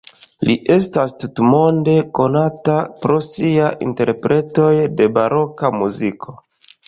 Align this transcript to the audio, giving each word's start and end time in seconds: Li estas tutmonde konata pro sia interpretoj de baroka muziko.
Li 0.49 0.53
estas 0.75 1.11
tutmonde 1.23 1.93
konata 2.19 2.77
pro 3.03 3.19
sia 3.27 3.67
interpretoj 3.89 4.71
de 5.01 5.11
baroka 5.19 5.71
muziko. 5.77 6.35